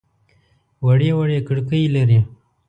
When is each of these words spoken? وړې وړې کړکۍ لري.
وړې 0.85 1.09
وړې 1.17 1.39
کړکۍ 1.47 1.83
لري. 1.95 2.19